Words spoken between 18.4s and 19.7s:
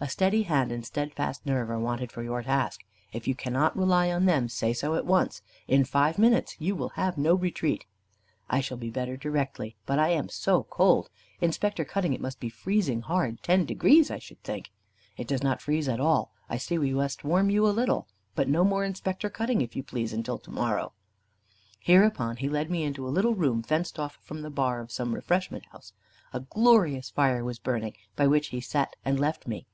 no more 'Inspector Cutting,'